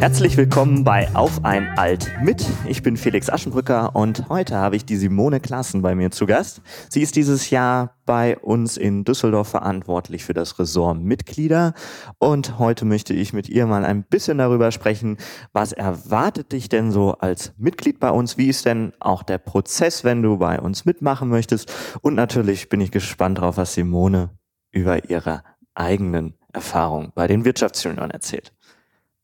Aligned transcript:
Herzlich 0.00 0.38
willkommen 0.38 0.82
bei 0.82 1.14
Auf 1.14 1.44
ein 1.44 1.76
Alt 1.76 2.10
mit. 2.22 2.46
Ich 2.66 2.82
bin 2.82 2.96
Felix 2.96 3.28
Aschenbrücker 3.28 3.94
und 3.94 4.30
heute 4.30 4.56
habe 4.56 4.74
ich 4.74 4.86
die 4.86 4.96
Simone 4.96 5.40
Klassen 5.40 5.82
bei 5.82 5.94
mir 5.94 6.10
zu 6.10 6.24
Gast. 6.24 6.62
Sie 6.88 7.02
ist 7.02 7.16
dieses 7.16 7.50
Jahr 7.50 7.98
bei 8.06 8.38
uns 8.38 8.78
in 8.78 9.04
Düsseldorf 9.04 9.48
verantwortlich 9.48 10.24
für 10.24 10.32
das 10.32 10.58
Ressort 10.58 10.98
Mitglieder 10.98 11.74
und 12.18 12.58
heute 12.58 12.86
möchte 12.86 13.12
ich 13.12 13.34
mit 13.34 13.50
ihr 13.50 13.66
mal 13.66 13.84
ein 13.84 14.02
bisschen 14.02 14.38
darüber 14.38 14.72
sprechen, 14.72 15.18
was 15.52 15.72
erwartet 15.72 16.52
dich 16.52 16.70
denn 16.70 16.92
so 16.92 17.12
als 17.12 17.52
Mitglied 17.58 18.00
bei 18.00 18.10
uns? 18.10 18.38
Wie 18.38 18.48
ist 18.48 18.64
denn 18.64 18.94
auch 19.00 19.22
der 19.22 19.36
Prozess, 19.36 20.02
wenn 20.02 20.22
du 20.22 20.38
bei 20.38 20.58
uns 20.58 20.86
mitmachen 20.86 21.28
möchtest? 21.28 21.74
Und 22.00 22.14
natürlich 22.14 22.70
bin 22.70 22.80
ich 22.80 22.90
gespannt 22.90 23.36
drauf, 23.36 23.58
was 23.58 23.74
Simone 23.74 24.30
über 24.70 25.10
ihre 25.10 25.42
eigenen 25.74 26.38
Erfahrungen 26.54 27.12
bei 27.14 27.26
den 27.26 27.44
Wirtschaftsjunioren 27.44 28.10
erzählt. 28.10 28.54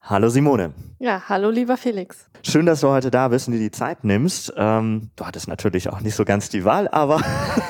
Hallo 0.09 0.29
Simone. 0.29 0.73
Ja, 1.01 1.25
hallo 1.29 1.51
lieber 1.51 1.77
Felix. 1.77 2.31
Schön, 2.45 2.65
dass 2.65 2.81
du 2.81 2.89
heute 2.91 3.11
da 3.11 3.27
bist 3.27 3.49
und 3.49 3.55
dir 3.55 3.59
die 3.59 3.73
Zeit 3.73 4.05
nimmst. 4.05 4.53
Ähm, 4.57 5.11
du 5.17 5.27
hattest 5.27 5.49
natürlich 5.49 5.89
auch 5.89 6.01
nicht 6.01 6.15
so 6.15 6.25
ganz 6.25 6.49
die 6.49 6.65
Wahl, 6.65 6.87
aber, 6.87 7.21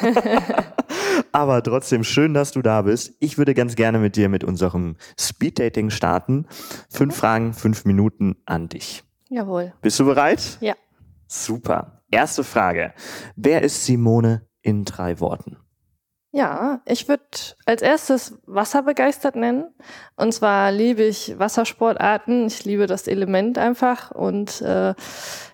aber 1.32 1.62
trotzdem 1.62 2.04
schön, 2.04 2.34
dass 2.34 2.52
du 2.52 2.60
da 2.60 2.82
bist. 2.82 3.14
Ich 3.20 3.38
würde 3.38 3.54
ganz 3.54 3.74
gerne 3.74 3.98
mit 3.98 4.16
dir 4.16 4.28
mit 4.28 4.44
unserem 4.44 4.96
Speeddating 5.18 5.88
starten. 5.88 6.44
Fünf 6.90 7.16
Fragen, 7.16 7.54
fünf 7.54 7.86
Minuten 7.86 8.36
an 8.44 8.68
dich. 8.68 9.02
Jawohl. 9.30 9.72
Bist 9.80 9.98
du 9.98 10.04
bereit? 10.04 10.58
Ja. 10.60 10.74
Super. 11.28 12.02
Erste 12.10 12.44
Frage. 12.44 12.92
Wer 13.34 13.62
ist 13.62 13.86
Simone 13.86 14.46
in 14.60 14.84
drei 14.84 15.20
Worten? 15.20 15.56
Ja, 16.36 16.82
ich 16.84 17.08
würde 17.08 17.22
als 17.64 17.80
erstes 17.80 18.38
Wasser 18.44 18.82
begeistert 18.82 19.36
nennen. 19.36 19.72
Und 20.16 20.34
zwar 20.34 20.70
liebe 20.70 21.02
ich 21.02 21.38
Wassersportarten. 21.38 22.46
Ich 22.46 22.66
liebe 22.66 22.86
das 22.86 23.08
Element 23.08 23.56
einfach. 23.56 24.10
Und 24.10 24.60
äh, 24.60 24.92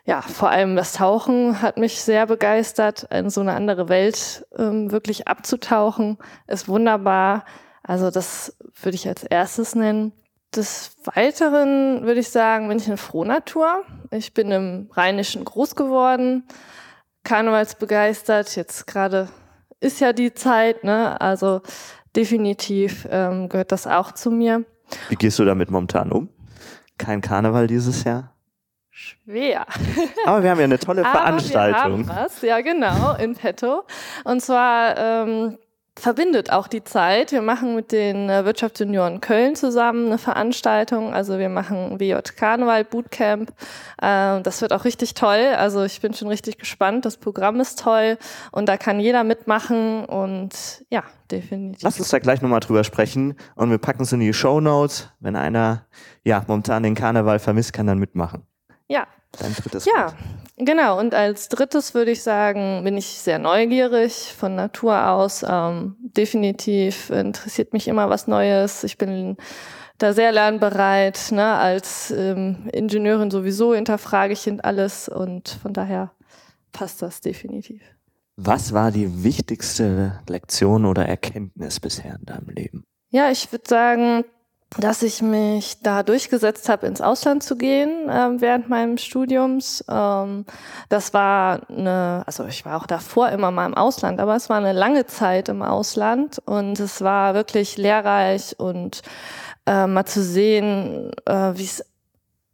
ja, 0.05 0.23
vor 0.23 0.51
allem 0.51 0.75
das 0.75 0.95
Tauchen 0.95 1.63
hat 1.63 1.77
mich 1.77 2.03
sehr 2.03 2.27
begeistert. 2.27 3.05
In 3.13 3.31
so 3.31 3.43
eine 3.43 3.53
andere 3.53 3.89
Welt 3.89 4.45
ähm, 4.59 4.91
wirklich 4.91 5.29
abzutauchen, 5.29 6.19
ist 6.49 6.67
wunderbar. 6.67 7.45
Also 7.85 8.11
das 8.11 8.57
würde 8.83 8.97
ich 8.97 9.07
als 9.07 9.23
erstes 9.23 9.77
nennen. 9.77 10.11
Des 10.53 10.97
Weiteren 11.05 12.03
würde 12.03 12.19
ich 12.19 12.31
sagen, 12.31 12.67
bin 12.67 12.79
ich 12.79 12.89
eine 12.89 12.97
Frohnatur. 12.97 13.85
Ich 14.11 14.35
bin 14.35 14.51
im 14.51 14.91
Rheinischen 14.93 15.45
groß 15.45 15.77
geworden, 15.77 16.43
Karnevalsbegeistert, 17.23 18.57
jetzt 18.57 18.89
gerade 18.89 19.29
ist 19.83 20.01
ja 20.01 20.13
die 20.13 20.33
Zeit, 20.33 20.85
ne? 20.85 21.21
Also 21.21 21.61
definitiv 22.15 23.07
ähm, 23.11 23.49
gehört 23.49 23.73
das 23.73 23.87
auch 23.87 24.13
zu 24.13 24.31
mir. 24.31 24.65
Wie 25.09 25.17
gehst 25.17 25.39
du 25.39 25.45
damit 25.45 25.71
momentan 25.71 26.13
um? 26.13 26.29
Kein 26.99 27.21
Karneval 27.21 27.67
dieses 27.67 28.05
Jahr? 28.05 28.35
Schwer. 28.91 29.67
Aber 30.27 30.43
wir 30.43 30.51
haben 30.51 30.59
ja 30.59 30.65
eine 30.65 30.79
tolle 30.79 31.03
Veranstaltung. 31.03 32.07
Wir 32.07 32.15
haben 32.15 32.25
was, 32.25 32.43
ja 32.43 32.61
genau, 32.61 33.15
in 33.15 33.35
petto. 33.35 33.85
Und 34.25 34.41
zwar 34.41 34.97
ähm, 34.99 35.59
verbindet 35.99 36.51
auch 36.51 36.69
die 36.69 36.85
Zeit. 36.85 37.33
Wir 37.33 37.43
machen 37.43 37.75
mit 37.75 37.93
den 37.93 38.31
äh, 38.31 38.45
Wirtschaftsjunioren 38.45 39.21
Köln 39.21 39.55
zusammen 39.55 40.07
eine 40.07 40.19
Veranstaltung. 40.19 41.13
Also 41.13 41.39
wir 41.39 41.49
machen 41.49 42.01
WJ 42.01 42.15
Karneval 42.37 42.85
Bootcamp. 42.85 43.51
Äh, 44.01 44.41
das 44.41 44.63
wird 44.63 44.73
auch 44.73 44.85
richtig 44.85 45.15
toll. 45.15 45.55
Also 45.57 45.85
ich 45.85 46.01
bin 46.01 46.15
schon 46.15 46.29
richtig 46.29 46.59
gespannt. 46.59 47.05
Das 47.05 47.19
Programm 47.19 47.61
ist 47.61 47.79
toll 47.79 48.17
und 48.53 48.69
da 48.69 48.77
kann 48.77 49.01
jeder 49.01 49.23
mitmachen 49.23 50.05
und 50.07 50.85
ja, 50.89 51.05
definitiv. 51.31 51.83
Lass 51.83 51.99
uns 51.99 52.09
da 52.09 52.19
gleich 52.19 52.41
nochmal 52.41 52.61
drüber 52.61 52.85
sprechen 52.85 53.37
und 53.55 53.71
wir 53.71 53.79
packen 53.79 54.03
es 54.03 54.13
in 54.13 54.21
die 54.21 54.33
Show 54.33 54.61
Notes. 54.61 55.11
Wenn 55.21 55.37
einer 55.37 55.87
ja 56.25 56.43
momentan 56.47 56.83
den 56.83 56.95
Karneval 56.95 57.39
vermisst, 57.39 57.73
kann 57.75 57.87
dann 57.87 57.99
mitmachen. 57.99 58.47
Ja. 58.89 59.07
Dein 59.39 59.55
drittes 59.55 59.85
Ja, 59.87 60.07
Wort. 60.07 60.15
genau. 60.59 60.99
Und 60.99 61.15
als 61.15 61.49
drittes 61.49 61.95
würde 61.95 62.11
ich 62.11 62.23
sagen, 62.23 62.85
bin 62.85 62.97
ich 62.97 63.07
sehr 63.07 63.39
neugierig 63.39 64.35
von 64.37 64.55
Natur 64.55 65.09
aus. 65.09 65.45
Ähm, 65.49 65.97
definitiv 66.01 67.11
interessiert 67.11 67.73
mich 67.73 67.89
immer 67.89 68.11
was 68.11 68.27
Neues. 68.27 68.85
Ich 68.85 68.99
bin 68.99 69.37
da 69.99 70.13
sehr 70.13 70.33
lernbereit. 70.33 71.29
Ne? 71.31 71.45
Als 71.45 72.11
ähm, 72.11 72.69
Ingenieurin 72.73 73.31
sowieso 73.31 73.75
hinterfrage 73.75 74.33
ich 74.35 74.65
alles 74.65 75.09
und 75.09 75.49
von 75.63 75.73
daher 75.73 76.13
passt 76.73 77.03
das 77.03 77.21
definitiv. 77.21 77.83
Was 78.37 78.73
war 78.73 78.91
die 78.91 79.25
wichtigste 79.25 80.21
Lektion 80.29 80.87
oder 80.87 81.07
Erkenntnis 81.07 81.81
bisher 81.81 82.17
in 82.19 82.25
deinem 82.25 82.49
Leben? 82.49 82.85
Ja, 83.11 83.31
ich 83.31 83.53
würde 83.53 83.65
sagen, 83.69 84.25
dass 84.79 85.03
ich 85.03 85.21
mich 85.23 85.81
da 85.83 86.03
durchgesetzt 86.03 86.69
habe, 86.69 86.87
ins 86.87 87.01
Ausland 87.01 87.43
zu 87.43 87.57
gehen 87.57 88.09
äh, 88.09 88.41
während 88.41 88.69
meinem 88.69 88.97
Studiums. 88.97 89.85
Ähm, 89.89 90.47
das 90.89 91.13
war 91.13 91.61
eine, 91.69 92.23
also 92.27 92.47
ich 92.47 92.65
war 92.65 92.81
auch 92.81 92.87
davor 92.87 93.29
immer 93.31 93.51
mal 93.51 93.67
im 93.67 93.75
Ausland, 93.75 94.21
aber 94.21 94.35
es 94.35 94.49
war 94.49 94.57
eine 94.57 94.73
lange 94.73 95.07
Zeit 95.07 95.49
im 95.49 95.63
Ausland 95.63 96.41
und 96.47 96.81
es 96.81 97.03
war 97.03 97.35
wirklich 97.35 97.77
lehrreich 97.77 98.59
und 98.59 99.03
äh, 99.67 99.87
mal 99.87 100.07
zu 100.07 100.23
sehen, 100.23 101.11
äh, 101.27 101.53
wie 101.55 101.65
es 101.65 101.85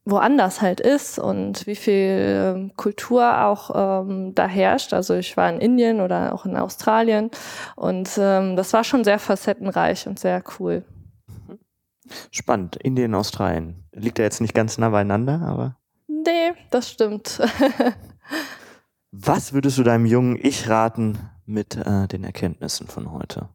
woanders 0.04 0.62
halt 0.62 0.80
ist 0.80 1.18
und 1.18 1.66
wie 1.66 1.76
viel 1.76 2.54
ähm, 2.56 2.72
Kultur 2.76 3.44
auch 3.44 4.02
ähm, 4.02 4.34
da 4.34 4.46
herrscht. 4.46 4.94
Also 4.94 5.14
ich 5.14 5.36
war 5.36 5.50
in 5.50 5.60
Indien 5.60 6.00
oder 6.00 6.32
auch 6.32 6.46
in 6.46 6.56
Australien 6.56 7.30
und 7.76 8.08
ähm, 8.18 8.56
das 8.56 8.72
war 8.72 8.84
schon 8.84 9.04
sehr 9.04 9.18
facettenreich 9.18 10.06
und 10.06 10.18
sehr 10.18 10.42
cool. 10.58 10.82
Spannend. 12.30 12.76
Indien, 12.76 13.14
Australien. 13.14 13.84
Liegt 13.92 14.18
ja 14.18 14.24
jetzt 14.24 14.40
nicht 14.40 14.54
ganz 14.54 14.78
nah 14.78 14.90
beieinander, 14.90 15.40
aber. 15.42 15.76
Nee, 16.06 16.52
das 16.70 16.90
stimmt. 16.90 17.40
Was 19.10 19.52
würdest 19.52 19.78
du 19.78 19.82
deinem 19.82 20.06
jungen 20.06 20.38
Ich 20.40 20.68
raten 20.68 21.18
mit 21.46 21.76
äh, 21.76 22.06
den 22.08 22.24
Erkenntnissen 22.24 22.86
von 22.88 23.10
heute? 23.10 23.48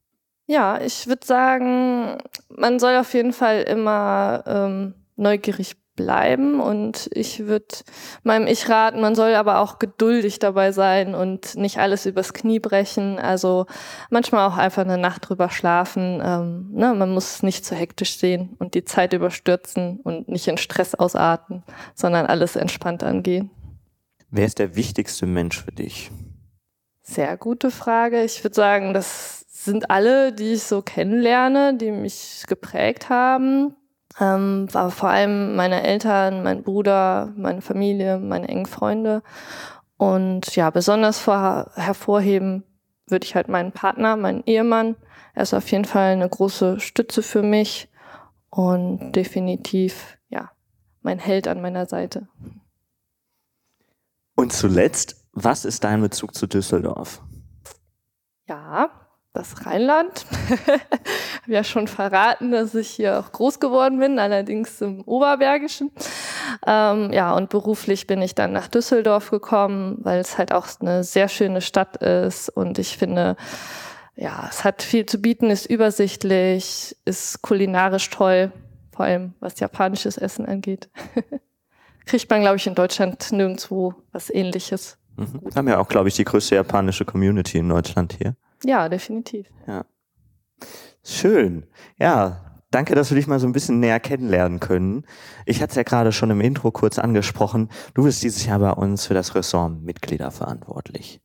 Ja, 0.47 0.81
ich 0.81 1.07
würde 1.07 1.25
sagen, 1.25 2.17
man 2.49 2.79
soll 2.79 2.97
auf 2.97 3.13
jeden 3.13 3.33
Fall 3.33 3.61
immer 3.61 4.43
ähm, 4.45 4.93
neugierig 5.15 5.75
bleiben 5.95 6.59
und 6.59 7.09
ich 7.13 7.45
würde 7.45 7.75
meinem 8.23 8.47
Ich 8.47 8.67
raten, 8.69 8.99
man 9.01 9.15
soll 9.15 9.35
aber 9.35 9.59
auch 9.59 9.79
geduldig 9.79 10.39
dabei 10.39 10.71
sein 10.71 11.13
und 11.13 11.55
nicht 11.55 11.77
alles 11.77 12.05
übers 12.05 12.33
Knie 12.33 12.59
brechen. 12.59 13.19
Also 13.19 13.65
manchmal 14.09 14.47
auch 14.47 14.57
einfach 14.57 14.83
eine 14.83 14.97
Nacht 14.97 15.29
drüber 15.29 15.49
schlafen. 15.49 16.21
Ähm, 16.23 16.69
ne? 16.71 16.93
Man 16.93 17.11
muss 17.11 17.43
nicht 17.43 17.65
zu 17.65 17.75
hektisch 17.75 18.17
sehen 18.17 18.55
und 18.59 18.73
die 18.73 18.85
Zeit 18.85 19.13
überstürzen 19.13 19.99
und 20.03 20.27
nicht 20.27 20.47
in 20.47 20.57
Stress 20.57 20.95
ausarten, 20.95 21.63
sondern 21.93 22.25
alles 22.25 22.55
entspannt 22.55 23.03
angehen. 23.03 23.51
Wer 24.31 24.45
ist 24.45 24.59
der 24.59 24.75
wichtigste 24.75 25.27
Mensch 25.27 25.63
für 25.63 25.71
dich? 25.71 26.09
Sehr 27.03 27.37
gute 27.37 27.69
Frage. 27.69 28.23
Ich 28.23 28.43
würde 28.43 28.55
sagen, 28.55 28.93
das 28.93 29.45
sind 29.49 29.91
alle, 29.91 30.33
die 30.33 30.53
ich 30.53 30.63
so 30.63 30.81
kennenlerne, 30.81 31.77
die 31.77 31.91
mich 31.91 32.43
geprägt 32.47 33.09
haben. 33.09 33.75
Ähm, 34.19 34.67
aber 34.73 34.91
vor 34.91 35.09
allem 35.09 35.55
meine 35.55 35.83
Eltern, 35.83 36.43
mein 36.43 36.63
Bruder, 36.63 37.33
meine 37.35 37.61
Familie, 37.61 38.19
meine 38.19 38.47
engen 38.47 38.65
Freunde. 38.65 39.23
Und 39.97 40.55
ja, 40.55 40.69
besonders 40.69 41.19
vor, 41.19 41.71
hervorheben 41.75 42.63
würde 43.07 43.25
ich 43.25 43.35
halt 43.35 43.47
meinen 43.47 43.71
Partner, 43.71 44.15
meinen 44.15 44.43
Ehemann. 44.45 44.95
Er 45.33 45.43
ist 45.43 45.53
auf 45.53 45.71
jeden 45.71 45.85
Fall 45.85 46.13
eine 46.13 46.29
große 46.29 46.79
Stütze 46.79 47.23
für 47.23 47.43
mich 47.43 47.89
und 48.49 49.13
definitiv, 49.13 50.17
ja, 50.29 50.51
mein 51.01 51.19
Held 51.19 51.47
an 51.47 51.61
meiner 51.61 51.85
Seite. 51.85 52.27
Und 54.35 54.53
zuletzt, 54.53 55.25
was 55.31 55.65
ist 55.65 55.83
dein 55.83 56.01
Bezug 56.01 56.35
zu 56.35 56.47
Düsseldorf? 56.47 57.21
Ja, 58.47 58.89
das 59.33 59.65
Rheinland. 59.65 60.25
Habe 60.67 61.51
ja 61.51 61.63
schon 61.63 61.87
verraten, 61.87 62.51
dass 62.51 62.75
ich 62.75 62.89
hier 62.89 63.19
auch 63.19 63.31
groß 63.31 63.59
geworden 63.59 63.99
bin, 63.99 64.19
allerdings 64.19 64.79
im 64.81 65.01
Oberbergischen. 65.01 65.91
Ähm, 66.65 67.11
ja, 67.11 67.33
und 67.33 67.49
beruflich 67.49 68.07
bin 68.07 68.21
ich 68.21 68.35
dann 68.35 68.53
nach 68.53 68.67
Düsseldorf 68.67 69.31
gekommen, 69.31 69.97
weil 70.01 70.19
es 70.19 70.37
halt 70.37 70.53
auch 70.53 70.67
eine 70.79 71.03
sehr 71.03 71.27
schöne 71.27 71.61
Stadt 71.61 71.97
ist 71.97 72.49
und 72.49 72.77
ich 72.77 72.97
finde, 72.97 73.35
ja, 74.15 74.47
es 74.49 74.63
hat 74.63 74.83
viel 74.83 75.05
zu 75.05 75.17
bieten, 75.19 75.49
ist 75.49 75.65
übersichtlich, 75.65 76.95
ist 77.05 77.41
kulinarisch 77.41 78.09
toll, 78.11 78.51
vor 78.91 79.05
allem 79.05 79.33
was 79.39 79.59
japanisches 79.59 80.17
Essen 80.17 80.45
angeht. 80.45 80.89
Kriegt 82.05 82.29
man, 82.29 82.41
glaube 82.41 82.57
ich, 82.57 82.67
in 82.67 82.75
Deutschland 82.75 83.31
nirgendwo 83.31 83.95
was 84.11 84.29
ähnliches. 84.29 84.97
Mhm. 85.15 85.41
Wir 85.41 85.55
haben 85.55 85.67
ja 85.67 85.79
auch, 85.79 85.87
glaube 85.87 86.09
ich, 86.09 86.15
die 86.15 86.25
größte 86.25 86.55
japanische 86.55 87.05
Community 87.05 87.57
in 87.57 87.69
Deutschland 87.69 88.13
hier. 88.13 88.35
Ja, 88.65 88.89
definitiv. 88.89 89.47
Ja. 89.67 89.85
Schön. 91.03 91.65
Ja, 91.97 92.61
danke, 92.71 92.95
dass 92.95 93.11
wir 93.11 93.15
dich 93.15 93.27
mal 93.27 93.39
so 93.39 93.47
ein 93.47 93.53
bisschen 93.53 93.79
näher 93.79 93.99
kennenlernen 93.99 94.59
können. 94.59 95.05
Ich 95.45 95.61
hatte 95.61 95.71
es 95.71 95.75
ja 95.75 95.83
gerade 95.83 96.11
schon 96.11 96.31
im 96.31 96.41
Intro 96.41 96.71
kurz 96.71 96.97
angesprochen. 96.99 97.69
Du 97.93 98.03
bist 98.03 98.23
dieses 98.23 98.45
Jahr 98.45 98.59
bei 98.59 98.71
uns 98.71 99.05
für 99.05 99.13
das 99.13 99.35
Ressort 99.35 99.81
Mitglieder 99.81 100.31
verantwortlich. 100.31 101.21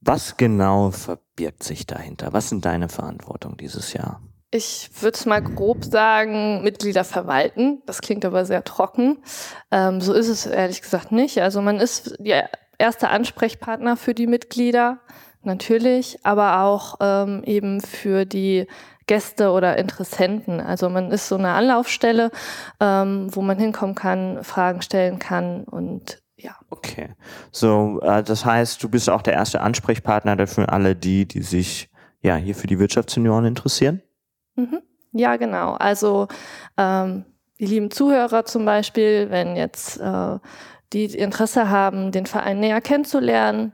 Was 0.00 0.36
genau 0.36 0.90
verbirgt 0.90 1.62
sich 1.62 1.86
dahinter? 1.86 2.32
Was 2.32 2.48
sind 2.48 2.64
deine 2.64 2.88
Verantwortung 2.88 3.56
dieses 3.56 3.92
Jahr? 3.92 4.20
Ich 4.52 4.90
würde 5.00 5.16
es 5.16 5.26
mal 5.26 5.42
grob 5.42 5.84
sagen, 5.84 6.62
Mitglieder 6.62 7.02
verwalten. 7.02 7.82
Das 7.86 8.00
klingt 8.00 8.24
aber 8.24 8.44
sehr 8.44 8.62
trocken. 8.62 9.18
Ähm, 9.72 10.00
so 10.00 10.12
ist 10.12 10.28
es 10.28 10.46
ehrlich 10.46 10.82
gesagt 10.82 11.10
nicht. 11.10 11.42
Also 11.42 11.60
man 11.60 11.80
ist 11.80 12.14
der 12.20 12.48
erste 12.78 13.08
Ansprechpartner 13.08 13.96
für 13.96 14.14
die 14.14 14.26
Mitglieder, 14.26 15.00
natürlich, 15.46 16.18
aber 16.24 16.62
auch 16.62 16.96
ähm, 17.00 17.42
eben 17.44 17.80
für 17.80 18.24
die 18.24 18.66
Gäste 19.06 19.50
oder 19.50 19.78
Interessenten. 19.78 20.60
Also 20.60 20.88
man 20.88 21.10
ist 21.10 21.28
so 21.28 21.36
eine 21.36 21.50
Anlaufstelle, 21.50 22.30
ähm, 22.80 23.28
wo 23.30 23.40
man 23.40 23.58
hinkommen 23.58 23.94
kann, 23.94 24.42
Fragen 24.42 24.82
stellen 24.82 25.18
kann 25.18 25.64
und 25.64 26.20
ja. 26.36 26.56
Okay. 26.68 27.14
So, 27.50 28.00
äh, 28.02 28.22
das 28.22 28.44
heißt, 28.44 28.82
du 28.82 28.88
bist 28.88 29.08
auch 29.08 29.22
der 29.22 29.34
erste 29.34 29.60
Ansprechpartner 29.60 30.46
für 30.46 30.68
alle 30.68 30.94
die, 30.94 31.26
die 31.26 31.42
sich 31.42 31.88
ja 32.20 32.36
hier 32.36 32.54
für 32.54 32.66
die 32.66 32.78
Wirtschaftssenioren 32.78 33.46
interessieren? 33.46 34.02
Mhm. 34.56 34.82
Ja, 35.12 35.36
genau. 35.36 35.74
Also 35.74 36.28
ähm, 36.76 37.24
die 37.58 37.66
lieben 37.66 37.90
Zuhörer 37.90 38.44
zum 38.44 38.66
Beispiel, 38.66 39.30
wenn 39.30 39.56
jetzt 39.56 39.98
äh, 39.98 40.38
die 40.92 41.06
Interesse 41.06 41.70
haben, 41.70 42.12
den 42.12 42.26
Verein 42.26 42.60
näher 42.60 42.80
kennenzulernen, 42.80 43.72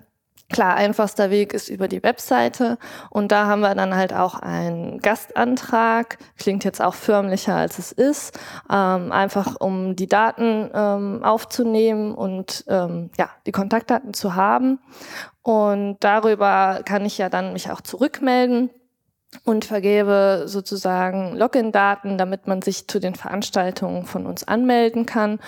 Klar, 0.53 0.75
einfachster 0.75 1.31
Weg 1.31 1.55
ist 1.55 1.71
über 1.71 1.89
die 1.89 2.03
Webseite. 2.03 2.77
Und 3.09 3.33
da 3.33 3.47
haben 3.47 3.61
wir 3.61 3.75
dann 3.75 3.97
halt 3.97 4.13
auch 4.13 4.35
einen 4.35 5.01
Gastantrag, 5.01 6.19
klingt 6.37 6.65
jetzt 6.65 6.83
auch 6.83 6.93
förmlicher 6.93 7.55
als 7.55 7.79
es 7.79 7.91
ist, 7.91 8.39
ähm, 8.71 9.13
einfach 9.13 9.57
um 9.59 9.97
die 9.97 10.09
Daten 10.09 10.71
ähm, 10.75 11.25
aufzunehmen 11.25 12.15
und 12.15 12.65
ähm, 12.69 13.11
ja, 13.17 13.31
die 13.47 13.53
Kontaktdaten 13.53 14.13
zu 14.13 14.35
haben. 14.35 14.79
Und 15.41 15.97
darüber 16.01 16.83
kann 16.85 17.07
ich 17.07 17.17
ja 17.17 17.31
dann 17.31 17.55
mich 17.55 17.71
auch 17.71 17.81
zurückmelden 17.81 18.69
und 19.45 19.65
vergebe 19.65 20.45
sozusagen 20.47 21.37
Login-Daten, 21.37 22.19
damit 22.19 22.47
man 22.47 22.63
sich 22.63 22.87
zu 22.87 23.01
den 23.01 23.15
Veranstaltungen 23.15 24.05
von 24.05 24.27
uns 24.27 24.47
anmelden 24.47 25.07
kann. 25.07 25.41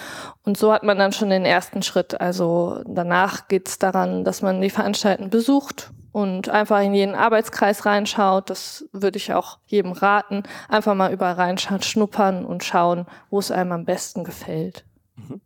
Und 0.42 0.56
so 0.56 0.72
hat 0.72 0.82
man 0.82 0.98
dann 0.98 1.12
schon 1.12 1.31
den 1.31 1.44
ersten 1.44 1.82
Schritt. 1.82 2.20
Also 2.20 2.82
danach 2.86 3.48
geht 3.48 3.69
es 3.69 3.78
daran, 3.78 4.25
dass 4.25 4.42
man 4.42 4.60
die 4.60 4.70
Veranstaltungen 4.70 5.31
besucht 5.31 5.92
und 6.12 6.48
einfach 6.48 6.81
in 6.81 6.94
jeden 6.94 7.14
Arbeitskreis 7.14 7.86
reinschaut. 7.86 8.50
Das 8.50 8.84
würde 8.92 9.19
ich 9.19 9.32
auch 9.32 9.58
jedem 9.66 9.92
raten. 9.92 10.44
Einfach 10.69 10.94
mal 10.94 11.12
überall 11.12 11.34
reinschauen, 11.34 11.82
schnuppern 11.82 12.44
und 12.44 12.64
schauen, 12.64 13.06
wo 13.31 13.38
es 13.38 13.50
einem 13.50 13.72
am 13.72 13.84
besten 13.84 14.25
gefällt. 14.25 14.84
Mhm. 15.16 15.40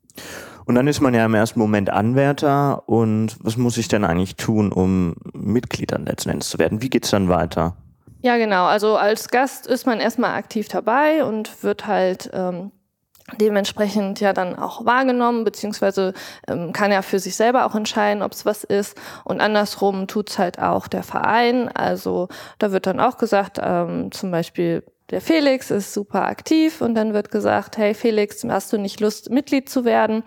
Und 0.64 0.75
dann 0.75 0.87
ist 0.87 1.00
man 1.00 1.14
ja 1.14 1.25
im 1.25 1.35
ersten 1.35 1.58
Moment 1.58 1.90
Anwärter. 1.90 2.88
Und 2.88 3.37
was 3.40 3.56
muss 3.56 3.79
ich 3.79 3.88
denn 3.88 4.05
eigentlich 4.05 4.37
tun, 4.37 4.70
um 4.70 5.14
Mitgliedern 5.32 6.05
letzten 6.05 6.31
Endes 6.31 6.50
zu 6.50 6.58
werden? 6.58 6.82
Wie 6.82 6.90
geht's 6.90 7.11
dann 7.11 7.29
weiter? 7.29 7.76
Ja, 8.20 8.37
genau. 8.37 8.67
Also 8.67 8.97
als 8.97 9.29
Gast 9.29 9.67
ist 9.67 9.87
man 9.87 10.00
erstmal 10.00 10.35
aktiv 10.35 10.69
dabei 10.69 11.25
und 11.25 11.62
wird 11.62 11.87
halt 11.87 12.31
ähm, 12.32 12.73
dementsprechend 13.37 14.20
ja 14.20 14.32
dann 14.32 14.59
auch 14.59 14.85
wahrgenommen, 14.85 15.44
beziehungsweise 15.44 16.15
ähm, 16.49 16.73
kann 16.73 16.91
ja 16.91 17.03
für 17.03 17.20
sich 17.20 17.37
selber 17.37 17.67
auch 17.67 17.75
entscheiden, 17.75 18.23
ob 18.23 18.32
es 18.32 18.44
was 18.44 18.65
ist. 18.65 18.97
Und 19.25 19.41
andersrum 19.41 20.09
tut's 20.09 20.38
halt 20.38 20.59
auch 20.59 20.88
der 20.88 21.05
Verein. 21.05 21.69
Also 21.69 22.29
da 22.59 22.73
wird 22.73 22.87
dann 22.87 23.00
auch 23.00 23.19
gesagt, 23.19 23.61
ähm, 23.62 24.11
zum 24.11 24.31
Beispiel 24.32 24.82
der 25.11 25.21
Felix 25.23 25.71
ist 25.71 25.95
super 25.95 26.27
aktiv 26.27 26.83
und 26.83 26.95
dann 26.95 27.15
wird 27.15 27.31
gesagt, 27.31 27.79
hey 27.79 27.95
Felix, 27.95 28.45
hast 28.45 28.73
du 28.73 28.79
nicht 28.79 29.01
Lust, 29.01 29.31
Mitglied 29.31 29.69
zu 29.69 29.85
werden? 29.85 30.23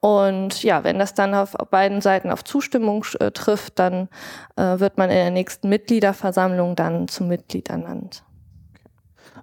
Und 0.00 0.62
ja, 0.62 0.84
wenn 0.84 0.98
das 0.98 1.14
dann 1.14 1.34
auf, 1.34 1.52
beiden 1.70 2.00
Seiten 2.00 2.30
auf 2.30 2.44
Zustimmung 2.44 3.04
äh, 3.18 3.32
trifft, 3.32 3.78
dann 3.78 4.08
äh, 4.56 4.78
wird 4.78 4.96
man 4.96 5.10
in 5.10 5.16
der 5.16 5.30
nächsten 5.30 5.68
Mitgliederversammlung 5.68 6.76
dann 6.76 7.08
zum 7.08 7.28
Mitglied 7.28 7.68
ernannt. 7.68 8.24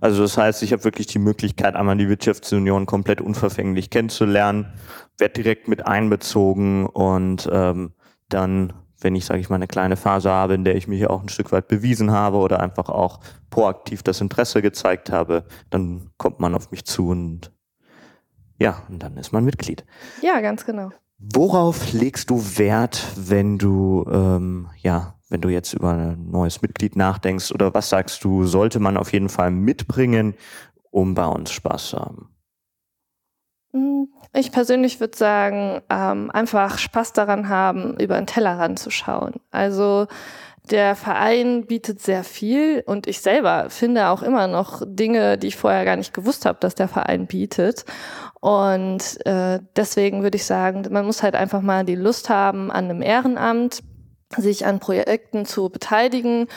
Also 0.02 0.22
das 0.22 0.38
heißt, 0.38 0.64
ich 0.64 0.72
habe 0.72 0.86
wirklich 0.86 1.08
die 1.08 1.20
Möglichkeit, 1.20 1.76
einmal 1.76 1.98
die 1.98 2.08
Wirtschaftsunion 2.08 2.86
komplett 2.86 3.20
unverfänglich 3.20 3.90
kennenzulernen, 3.90 4.74
werde 5.18 5.34
direkt 5.34 5.68
mit 5.68 5.86
einbezogen 5.86 6.86
und 6.86 7.50
ähm, 7.52 7.92
dann 8.30 8.74
wenn 9.01 9.16
ich, 9.16 9.25
sage 9.25 9.40
ich 9.40 9.50
mal, 9.50 9.56
eine 9.56 9.68
kleine 9.68 9.98
Phase 9.98 10.30
habe, 10.30 10.54
in 10.54 10.63
der 10.63 10.75
ich 10.75 10.88
mich 10.88 11.07
auch 11.07 11.22
ein 11.22 11.30
Stück 11.30 11.51
weit 11.51 11.68
bewiesen 11.68 12.12
habe 12.12 12.38
oder 12.38 12.60
einfach 12.60 12.90
auch 12.90 13.19
proaktiv 13.50 14.04
das 14.04 14.22
Interesse 14.22 14.62
gezeigt 14.62 15.12
habe, 15.12 15.46
dann 15.69 16.10
kommt 16.18 16.40
man 16.40 16.56
auf 16.56 16.72
mich 16.72 16.86
zu 16.86 17.10
und 17.10 17.51
ja, 18.57 18.84
und 18.90 19.01
dann 19.01 19.16
ist 19.16 19.31
man 19.31 19.46
Mitglied. 19.46 19.86
Ja, 20.22 20.42
ganz 20.42 20.66
genau. 20.66 20.92
Worauf 21.18 21.94
legst 21.94 22.30
du 22.30 22.42
Wert, 22.57 23.06
wenn 23.16 23.57
du 23.57 24.06
ähm, 24.12 24.69
ja, 24.78 25.16
wenn 25.30 25.42
du 25.42 25.50
jetzt 25.50 25.74
über 25.74 25.92
ein 25.92 26.30
neues 26.31 26.62
Mitglied 26.62 26.95
nachdenkst 26.95 27.52
oder 27.52 27.74
was 27.74 27.90
sagst 27.90 28.24
du, 28.24 28.45
sollte 28.45 28.80
man 28.80 28.98
auf 28.98 29.13
jeden 29.13 29.30
Fall 29.30 29.52
mitbringen, 29.52 30.34
um 30.92 31.13
bei 31.13 31.25
uns 31.25 31.52
Spaß 31.52 31.90
zu 31.90 32.00
haben? 32.00 32.30
Hm, 33.71 34.10
ich 34.33 34.51
persönlich 34.51 35.00
würde 35.00 35.18
sagen, 35.18 35.81
ähm, 35.89 36.31
einfach 36.31 36.77
Spaß 36.77 37.13
daran 37.13 37.50
haben, 37.50 37.98
über 38.00 38.16
den 38.16 38.27
Tellerrand 38.27 38.80
zu 38.80 38.89
schauen. 38.89 39.36
Also 39.51 40.07
der 40.71 40.95
Verein 40.95 41.66
bietet 41.66 42.01
sehr 42.01 42.24
viel 42.24 42.83
und 42.86 43.07
ich 43.07 43.21
selber 43.21 43.69
finde 43.69 44.10
auch 44.10 44.21
immer 44.21 44.48
noch 44.48 44.81
Dinge, 44.86 45.38
die 45.38 45.48
ich 45.48 45.56
vorher 45.56 45.86
gar 45.86 45.95
nicht 45.95 46.13
gewusst 46.13 46.45
habe, 46.45 46.60
dass 46.60 46.75
der 46.75 46.88
Verein 46.88 47.27
bietet. 47.27 47.86
Und 48.39 49.25
äh, 49.25 49.60
deswegen 49.75 50.24
würde 50.24 50.38
ich 50.38 50.45
sagen, 50.45 50.86
man 50.92 51.06
muss 51.06 51.24
halt 51.24 51.36
einfach 51.36 51.62
mal 51.62 51.86
die 51.86 51.95
Lust 51.95 52.30
haben 52.30 52.71
an 52.71 52.86
einem 52.86 53.01
Ehrenamt, 53.01 53.81
sich 54.38 54.66
an 54.66 54.80
Projekten 54.80 55.45
zu 55.45 55.69
beteiligen 55.69 56.48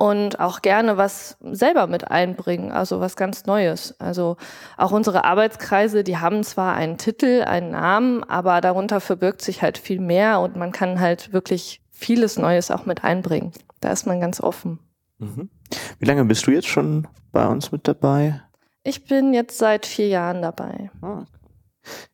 und 0.00 0.40
auch 0.40 0.62
gerne 0.62 0.96
was 0.96 1.36
selber 1.42 1.86
mit 1.86 2.10
einbringen, 2.10 2.72
also 2.72 3.00
was 3.00 3.16
ganz 3.16 3.44
Neues. 3.44 3.94
Also 4.00 4.38
auch 4.78 4.92
unsere 4.92 5.26
Arbeitskreise, 5.26 6.04
die 6.04 6.16
haben 6.16 6.42
zwar 6.42 6.74
einen 6.74 6.96
Titel, 6.96 7.42
einen 7.46 7.72
Namen, 7.72 8.24
aber 8.24 8.62
darunter 8.62 9.00
verbirgt 9.00 9.42
sich 9.42 9.60
halt 9.60 9.76
viel 9.76 10.00
mehr 10.00 10.40
und 10.40 10.56
man 10.56 10.72
kann 10.72 11.00
halt 11.00 11.34
wirklich 11.34 11.82
vieles 11.90 12.38
Neues 12.38 12.70
auch 12.70 12.86
mit 12.86 13.04
einbringen. 13.04 13.52
Da 13.80 13.92
ist 13.92 14.06
man 14.06 14.20
ganz 14.20 14.40
offen. 14.40 14.78
Mhm. 15.18 15.50
Wie 15.98 16.06
lange 16.06 16.24
bist 16.24 16.46
du 16.46 16.50
jetzt 16.50 16.68
schon 16.68 17.06
bei 17.30 17.46
uns 17.46 17.70
mit 17.70 17.86
dabei? 17.86 18.40
Ich 18.82 19.04
bin 19.04 19.34
jetzt 19.34 19.58
seit 19.58 19.84
vier 19.84 20.08
Jahren 20.08 20.40
dabei. 20.40 20.90
Ah. 21.02 21.26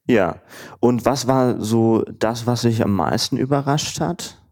Ja, 0.08 0.40
und 0.80 1.04
was 1.04 1.28
war 1.28 1.60
so 1.60 2.02
das, 2.02 2.48
was 2.48 2.62
dich 2.62 2.82
am 2.82 2.94
meisten 2.96 3.36
überrascht 3.36 4.00
hat? 4.00 4.42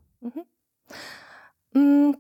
Mhm. 1.73 2.17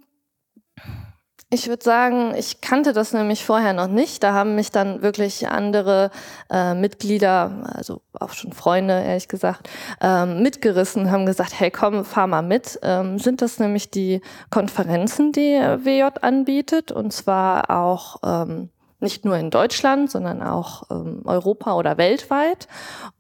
Ich 1.51 1.69
würde 1.69 1.85
sagen, 1.85 2.35
ich 2.37 2.61
kannte 2.61 2.93
das 2.93 3.13
nämlich 3.13 3.45
vorher 3.45 3.75
noch 3.75 3.87
nicht. 3.87 4.23
Da 4.23 4.33
haben 4.33 4.55
mich 4.55 4.71
dann 4.71 5.03
wirklich 5.03 5.49
andere 5.49 6.11
äh, 6.51 6.75
Mitglieder, 6.75 7.71
also 7.73 8.01
auch 8.19 8.33
schon 8.33 8.53
Freunde, 8.53 8.95
ehrlich 8.95 9.29
gesagt, 9.29 9.69
ähm, 10.01 10.43
mitgerissen, 10.43 11.11
haben 11.11 11.27
gesagt, 11.27 11.59
hey 11.59 11.71
komm, 11.71 12.05
fahr 12.05 12.27
mal 12.27 12.43
mit. 12.43 12.79
Ähm, 12.83 13.19
sind 13.19 13.43
das 13.43 13.59
nämlich 13.59 13.91
die 13.91 14.21
Konferenzen, 14.51 15.33
die 15.33 15.41
WJ 15.41 16.19
anbietet 16.23 16.91
und 16.91 17.13
zwar 17.13 17.71
auch 17.71 18.17
ähm, 18.25 18.71
nicht 19.01 19.25
nur 19.25 19.37
in 19.37 19.51
Deutschland, 19.51 20.11
sondern 20.11 20.43
auch 20.43 20.91
ähm, 20.91 21.23
Europa 21.25 21.75
oder 21.75 21.99
weltweit. 21.99 22.67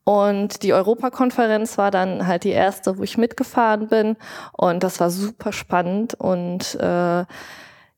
Und 0.03 0.63
die 0.65 0.73
Europakonferenz 0.73 1.79
war 1.79 1.91
dann 1.91 2.27
halt 2.27 2.43
die 2.45 2.51
erste, 2.51 2.99
wo 2.99 3.03
ich 3.05 3.17
mitgefahren 3.17 3.89
bin 3.89 4.17
und 4.53 4.83
das 4.83 4.99
war 4.99 5.11
super 5.11 5.53
spannend 5.53 6.15
und 6.15 6.75
äh, 6.77 7.25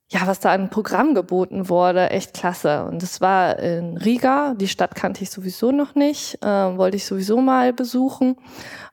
ja, 0.08 0.26
was 0.26 0.38
da 0.40 0.52
an 0.52 0.70
Programm 0.70 1.14
geboten 1.14 1.68
wurde, 1.68 2.10
echt 2.10 2.34
klasse. 2.34 2.84
Und 2.84 3.02
es 3.02 3.20
war 3.20 3.58
in 3.58 3.96
Riga, 3.96 4.54
die 4.54 4.68
Stadt 4.68 4.94
kannte 4.94 5.22
ich 5.22 5.30
sowieso 5.30 5.72
noch 5.72 5.94
nicht, 5.94 6.42
äh, 6.44 6.76
wollte 6.76 6.96
ich 6.96 7.06
sowieso 7.06 7.40
mal 7.40 7.72
besuchen. 7.72 8.36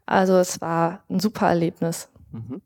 Also 0.05 0.33
es 0.37 0.59
war 0.59 1.03
ein 1.09 1.19
super 1.19 1.47
Erlebnis. 1.47 2.09
Mhm. 2.31 2.61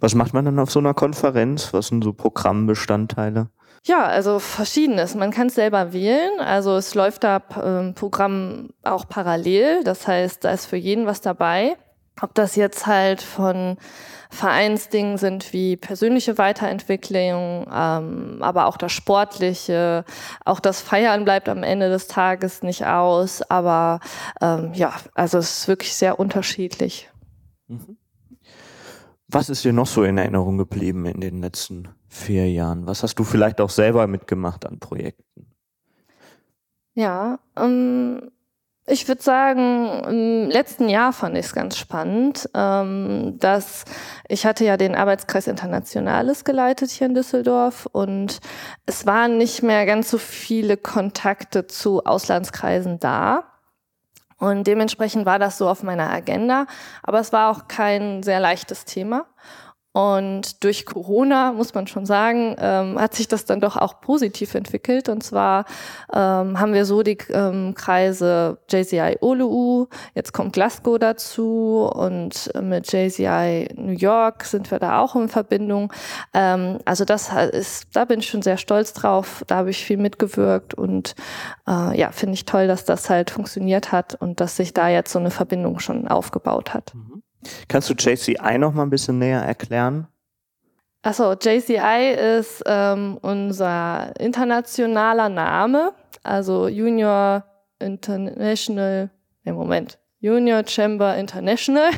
Was 0.00 0.14
macht 0.14 0.34
man 0.34 0.44
dann 0.44 0.58
auf 0.58 0.70
so 0.70 0.80
einer 0.80 0.94
Konferenz? 0.94 1.72
Was 1.72 1.88
sind 1.88 2.02
so 2.02 2.12
Programmbestandteile? 2.12 3.48
Ja, 3.84 4.04
also 4.04 4.38
verschiedenes. 4.38 5.14
Man 5.14 5.30
kann 5.30 5.46
es 5.48 5.54
selber 5.54 5.92
wählen. 5.92 6.40
Also 6.40 6.76
es 6.76 6.94
läuft 6.94 7.24
da 7.24 7.36
äh, 7.36 7.92
Programm 7.92 8.70
auch 8.82 9.08
parallel. 9.08 9.84
Das 9.84 10.06
heißt, 10.08 10.44
da 10.44 10.50
ist 10.50 10.66
für 10.66 10.76
jeden 10.76 11.06
was 11.06 11.20
dabei. 11.20 11.76
Ob 12.20 12.34
das 12.34 12.56
jetzt 12.56 12.86
halt 12.86 13.22
von 13.22 13.76
Vereinsdingen 14.30 15.18
sind 15.18 15.52
wie 15.52 15.76
persönliche 15.76 16.38
Weiterentwicklung, 16.38 17.66
ähm, 17.72 18.38
aber 18.40 18.66
auch 18.66 18.76
das 18.76 18.92
Sportliche, 18.92 20.04
auch 20.44 20.60
das 20.60 20.80
Feiern 20.80 21.24
bleibt 21.24 21.48
am 21.48 21.62
Ende 21.62 21.88
des 21.88 22.06
Tages 22.08 22.62
nicht 22.62 22.86
aus. 22.86 23.42
Aber 23.42 24.00
ähm, 24.40 24.72
ja, 24.74 24.92
also 25.14 25.38
es 25.38 25.60
ist 25.60 25.68
wirklich 25.68 25.94
sehr 25.94 26.20
unterschiedlich. 26.20 27.10
Mhm. 27.68 27.96
Was 29.28 29.48
ist 29.48 29.64
dir 29.64 29.72
noch 29.72 29.86
so 29.86 30.04
in 30.04 30.18
Erinnerung 30.18 30.58
geblieben 30.58 31.06
in 31.06 31.20
den 31.20 31.40
letzten 31.40 31.88
vier 32.08 32.50
Jahren? 32.50 32.86
Was 32.86 33.02
hast 33.02 33.14
du 33.14 33.24
vielleicht 33.24 33.62
auch 33.62 33.70
selber 33.70 34.06
mitgemacht 34.06 34.66
an 34.66 34.78
Projekten? 34.78 35.46
Ja, 36.94 37.38
ähm, 37.56 38.30
ich 38.86 39.06
würde 39.06 39.22
sagen, 39.22 40.02
im 40.04 40.50
letzten 40.50 40.88
Jahr 40.88 41.12
fand 41.12 41.38
ich 41.38 41.46
es 41.46 41.54
ganz 41.54 41.78
spannend, 41.78 42.48
ähm, 42.54 43.36
dass 43.38 43.84
ich 44.28 44.44
hatte 44.44 44.64
ja 44.64 44.76
den 44.76 44.96
Arbeitskreis 44.96 45.46
Internationales 45.46 46.44
geleitet 46.44 46.90
hier 46.90 47.06
in 47.06 47.14
Düsseldorf 47.14 47.86
und 47.92 48.40
es 48.84 49.06
waren 49.06 49.38
nicht 49.38 49.62
mehr 49.62 49.86
ganz 49.86 50.10
so 50.10 50.18
viele 50.18 50.76
Kontakte 50.76 51.68
zu 51.68 52.04
Auslandskreisen 52.04 52.98
da. 52.98 53.44
Und 54.38 54.66
dementsprechend 54.66 55.24
war 55.26 55.38
das 55.38 55.58
so 55.58 55.68
auf 55.68 55.84
meiner 55.84 56.10
Agenda, 56.10 56.66
aber 57.04 57.20
es 57.20 57.32
war 57.32 57.52
auch 57.52 57.68
kein 57.68 58.24
sehr 58.24 58.40
leichtes 58.40 58.84
Thema. 58.84 59.26
Und 59.92 60.64
durch 60.64 60.86
Corona, 60.86 61.52
muss 61.52 61.74
man 61.74 61.86
schon 61.86 62.06
sagen, 62.06 62.56
ähm, 62.58 62.98
hat 62.98 63.14
sich 63.14 63.28
das 63.28 63.44
dann 63.44 63.60
doch 63.60 63.76
auch 63.76 64.00
positiv 64.00 64.54
entwickelt. 64.54 65.10
Und 65.10 65.22
zwar 65.22 65.66
ähm, 66.12 66.58
haben 66.58 66.72
wir 66.72 66.86
so 66.86 67.02
die 67.02 67.18
ähm, 67.30 67.74
Kreise 67.74 68.58
JCI 68.70 69.18
OLU, 69.20 69.88
jetzt 70.14 70.32
kommt 70.32 70.54
Glasgow 70.54 70.98
dazu 70.98 71.90
und 71.94 72.50
mit 72.60 72.90
JCI 72.90 73.68
New 73.76 73.92
York 73.92 74.44
sind 74.44 74.70
wir 74.70 74.78
da 74.78 75.00
auch 75.00 75.14
in 75.14 75.28
Verbindung. 75.28 75.92
Ähm, 76.32 76.78
also 76.86 77.04
das 77.04 77.30
ist, 77.52 77.94
da 77.94 78.06
bin 78.06 78.20
ich 78.20 78.28
schon 78.28 78.42
sehr 78.42 78.56
stolz 78.56 78.94
drauf. 78.94 79.44
Da 79.46 79.56
habe 79.56 79.70
ich 79.70 79.84
viel 79.84 79.98
mitgewirkt 79.98 80.72
und 80.72 81.14
äh, 81.68 81.98
ja, 81.98 82.12
finde 82.12 82.34
ich 82.34 82.46
toll, 82.46 82.66
dass 82.66 82.86
das 82.86 83.10
halt 83.10 83.30
funktioniert 83.30 83.92
hat 83.92 84.14
und 84.14 84.40
dass 84.40 84.56
sich 84.56 84.72
da 84.72 84.88
jetzt 84.88 85.12
so 85.12 85.18
eine 85.18 85.30
Verbindung 85.30 85.80
schon 85.80 86.08
aufgebaut 86.08 86.72
hat. 86.72 86.94
Mhm. 86.94 87.22
Kannst 87.68 87.90
du 87.90 87.94
JCI 87.94 88.58
noch 88.58 88.72
mal 88.72 88.82
ein 88.82 88.90
bisschen 88.90 89.18
näher 89.18 89.42
erklären? 89.42 90.06
Achso, 91.02 91.32
JCI 91.32 92.38
ist 92.38 92.62
ähm, 92.64 93.18
unser 93.22 94.12
internationaler 94.20 95.28
Name, 95.28 95.92
also 96.22 96.68
Junior 96.68 97.44
International, 97.80 99.10
im 99.44 99.56
Moment, 99.56 99.98
Junior 100.20 100.62
Chamber 100.64 101.16
International. 101.16 101.90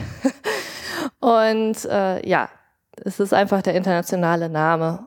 Und 1.21 1.85
äh, 1.85 2.27
ja, 2.27 2.49
es 3.03 3.21
ist 3.21 3.35
einfach 3.35 3.61
der 3.61 3.75
internationale 3.75 4.49
Name. 4.49 5.07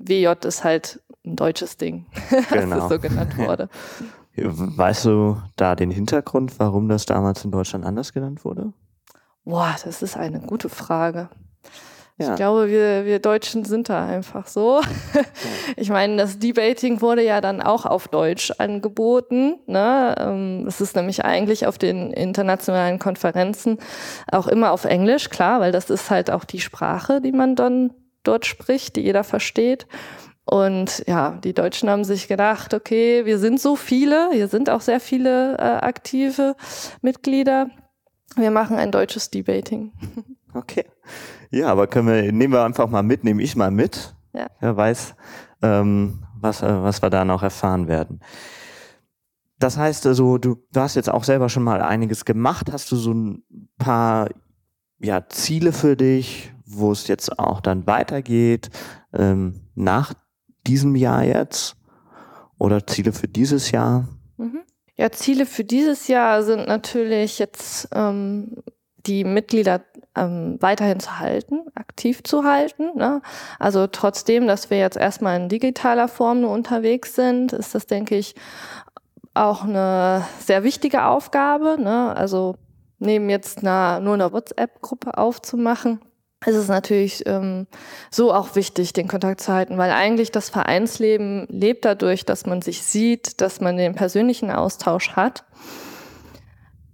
WJ 0.00 0.28
ist 0.46 0.62
halt 0.62 1.00
ein 1.24 1.34
deutsches 1.34 1.76
Ding, 1.76 2.06
genau. 2.50 2.76
das 2.76 2.88
so 2.88 2.98
genannt 3.00 3.36
wurde. 3.36 3.68
Weißt 4.36 5.04
du 5.06 5.42
da 5.56 5.74
den 5.74 5.90
Hintergrund, 5.90 6.60
warum 6.60 6.88
das 6.88 7.06
damals 7.06 7.44
in 7.44 7.50
Deutschland 7.50 7.84
anders 7.84 8.12
genannt 8.12 8.44
wurde? 8.44 8.72
Boah, 9.48 9.74
das 9.82 10.02
ist 10.02 10.14
eine 10.14 10.40
gute 10.40 10.68
Frage. 10.68 11.30
Ja. 12.18 12.30
Ich 12.30 12.36
glaube, 12.36 12.68
wir, 12.68 13.06
wir 13.06 13.18
Deutschen 13.18 13.64
sind 13.64 13.88
da 13.88 14.06
einfach 14.06 14.46
so. 14.46 14.82
Ich 15.76 15.88
meine, 15.88 16.16
das 16.16 16.38
Debating 16.38 17.00
wurde 17.00 17.24
ja 17.24 17.40
dann 17.40 17.62
auch 17.62 17.86
auf 17.86 18.08
Deutsch 18.08 18.52
angeboten. 18.58 19.58
Ne? 19.66 20.14
Ähm, 20.18 20.64
es 20.66 20.82
ist 20.82 20.96
nämlich 20.96 21.24
eigentlich 21.24 21.66
auf 21.66 21.78
den 21.78 22.12
internationalen 22.12 22.98
Konferenzen 22.98 23.78
auch 24.30 24.48
immer 24.48 24.72
auf 24.72 24.84
Englisch, 24.84 25.30
klar, 25.30 25.60
weil 25.60 25.72
das 25.72 25.88
ist 25.88 26.10
halt 26.10 26.30
auch 26.30 26.44
die 26.44 26.60
Sprache, 26.60 27.22
die 27.22 27.32
man 27.32 27.56
dann 27.56 27.94
dort 28.24 28.44
spricht, 28.44 28.96
die 28.96 29.02
jeder 29.02 29.24
versteht. 29.24 29.86
Und 30.44 31.04
ja, 31.06 31.38
die 31.42 31.54
Deutschen 31.54 31.88
haben 31.88 32.04
sich 32.04 32.28
gedacht, 32.28 32.74
okay, 32.74 33.24
wir 33.24 33.38
sind 33.38 33.60
so 33.60 33.76
viele, 33.76 34.28
hier 34.32 34.48
sind 34.48 34.68
auch 34.68 34.82
sehr 34.82 35.00
viele 35.00 35.56
äh, 35.56 35.62
aktive 35.62 36.54
Mitglieder 37.00 37.70
wir 38.42 38.50
machen 38.50 38.76
ein 38.76 38.90
deutsches 38.90 39.30
Debating. 39.30 39.92
Okay. 40.54 40.86
Ja, 41.50 41.68
aber 41.68 41.86
können 41.86 42.08
wir, 42.08 42.32
nehmen 42.32 42.54
wir 42.54 42.64
einfach 42.64 42.88
mal 42.88 43.02
mit, 43.02 43.22
nehme 43.22 43.42
ich 43.42 43.54
mal 43.54 43.70
mit. 43.70 44.14
Ja. 44.32 44.46
Wer 44.60 44.76
weiß, 44.76 45.14
ähm, 45.62 46.24
was, 46.40 46.62
äh, 46.62 46.82
was 46.82 47.02
wir 47.02 47.10
da 47.10 47.24
noch 47.24 47.42
erfahren 47.42 47.86
werden. 47.86 48.20
Das 49.58 49.76
heißt 49.76 50.06
also, 50.06 50.38
du, 50.38 50.56
du 50.72 50.80
hast 50.80 50.94
jetzt 50.94 51.10
auch 51.10 51.24
selber 51.24 51.48
schon 51.48 51.64
mal 51.64 51.82
einiges 51.82 52.24
gemacht. 52.24 52.72
Hast 52.72 52.90
du 52.92 52.96
so 52.96 53.12
ein 53.12 53.42
paar 53.76 54.28
ja, 55.00 55.28
Ziele 55.28 55.72
für 55.72 55.96
dich, 55.96 56.52
wo 56.64 56.92
es 56.92 57.08
jetzt 57.08 57.38
auch 57.38 57.60
dann 57.60 57.86
weitergeht, 57.86 58.70
ähm, 59.12 59.60
nach 59.74 60.14
diesem 60.66 60.94
Jahr 60.94 61.24
jetzt? 61.24 61.76
Oder 62.58 62.86
Ziele 62.86 63.12
für 63.12 63.28
dieses 63.28 63.70
Jahr? 63.70 64.08
Mhm. 64.36 64.60
Ja, 64.98 65.12
Ziele 65.12 65.46
für 65.46 65.62
dieses 65.62 66.08
Jahr 66.08 66.42
sind 66.42 66.66
natürlich 66.66 67.38
jetzt 67.38 67.88
ähm, 67.94 68.56
die 69.06 69.22
Mitglieder 69.22 69.80
ähm, 70.16 70.56
weiterhin 70.60 70.98
zu 70.98 71.20
halten, 71.20 71.60
aktiv 71.76 72.24
zu 72.24 72.42
halten. 72.42 72.96
Ne? 72.96 73.22
Also 73.60 73.86
trotzdem, 73.86 74.48
dass 74.48 74.70
wir 74.70 74.78
jetzt 74.78 74.96
erstmal 74.96 75.40
in 75.40 75.48
digitaler 75.48 76.08
Form 76.08 76.40
nur 76.40 76.50
unterwegs 76.50 77.14
sind, 77.14 77.52
ist 77.52 77.76
das, 77.76 77.86
denke 77.86 78.16
ich, 78.16 78.34
auch 79.34 79.62
eine 79.62 80.26
sehr 80.40 80.64
wichtige 80.64 81.04
Aufgabe. 81.04 81.76
Ne? 81.80 82.14
Also 82.16 82.56
neben 82.98 83.30
jetzt 83.30 83.58
einer, 83.58 84.00
nur 84.00 84.14
eine 84.14 84.32
WhatsApp-Gruppe 84.32 85.16
aufzumachen, 85.16 86.00
ist 86.46 86.54
es 86.54 86.68
natürlich 86.68 87.24
ähm, 87.26 87.66
so 88.10 88.32
auch 88.32 88.54
wichtig, 88.54 88.92
den 88.92 89.08
Kontakt 89.08 89.40
zu 89.40 89.52
halten, 89.52 89.76
weil 89.76 89.90
eigentlich 89.90 90.30
das 90.30 90.50
Vereinsleben 90.50 91.46
lebt 91.48 91.84
dadurch, 91.84 92.24
dass 92.24 92.46
man 92.46 92.62
sich 92.62 92.82
sieht, 92.82 93.40
dass 93.40 93.60
man 93.60 93.76
den 93.76 93.94
persönlichen 93.94 94.50
Austausch 94.50 95.10
hat. 95.16 95.44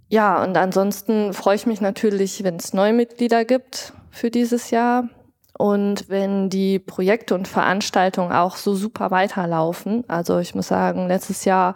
Ja, 0.07 0.43
und 0.43 0.57
ansonsten 0.57 1.33
freue 1.33 1.55
ich 1.55 1.65
mich 1.65 1.81
natürlich, 1.81 2.43
wenn 2.43 2.55
es 2.55 2.73
neue 2.73 2.93
Mitglieder 2.93 3.45
gibt 3.45 3.93
für 4.11 4.31
dieses 4.31 4.71
Jahr 4.71 5.09
und 5.57 6.09
wenn 6.09 6.49
die 6.49 6.79
Projekte 6.79 7.35
und 7.35 7.47
Veranstaltungen 7.47 8.31
auch 8.31 8.57
so 8.57 8.75
super 8.75 9.11
weiterlaufen. 9.11 10.03
Also 10.07 10.39
ich 10.39 10.53
muss 10.53 10.67
sagen, 10.67 11.07
letztes 11.07 11.45
Jahr 11.45 11.75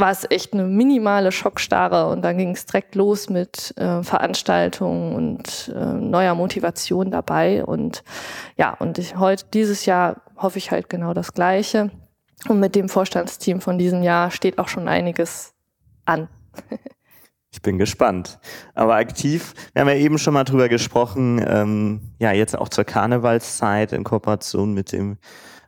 war 0.00 0.10
es 0.10 0.26
echt 0.30 0.52
eine 0.52 0.64
minimale 0.64 1.30
Schockstarre 1.30 2.10
und 2.10 2.22
dann 2.22 2.38
ging 2.38 2.50
es 2.50 2.66
direkt 2.66 2.94
los 2.94 3.28
mit 3.28 3.76
äh, 3.76 4.02
Veranstaltungen 4.02 5.14
und 5.14 5.72
äh, 5.74 5.84
neuer 5.94 6.34
Motivation 6.34 7.10
dabei 7.10 7.64
und 7.64 8.02
ja 8.56 8.74
und 8.74 8.98
ich 8.98 9.16
heute 9.16 9.44
dieses 9.52 9.86
Jahr 9.86 10.22
hoffe 10.36 10.58
ich 10.58 10.70
halt 10.70 10.88
genau 10.88 11.14
das 11.14 11.32
Gleiche 11.32 11.90
und 12.48 12.58
mit 12.60 12.74
dem 12.74 12.88
Vorstandsteam 12.88 13.60
von 13.60 13.78
diesem 13.78 14.02
Jahr 14.02 14.30
steht 14.30 14.58
auch 14.58 14.68
schon 14.68 14.88
einiges 14.88 15.54
an. 16.04 16.28
Ich 17.52 17.62
bin 17.62 17.78
gespannt. 17.78 18.38
Aber 18.74 18.94
aktiv, 18.94 19.54
wir 19.72 19.80
haben 19.80 19.88
ja 19.88 19.96
eben 19.96 20.18
schon 20.18 20.34
mal 20.34 20.44
drüber 20.44 20.68
gesprochen, 20.68 21.44
ähm, 21.44 22.12
ja, 22.20 22.30
jetzt 22.30 22.56
auch 22.56 22.68
zur 22.68 22.84
Karnevalszeit 22.84 23.92
in 23.92 24.04
Kooperation 24.04 24.72
mit 24.72 24.92
dem 24.92 25.18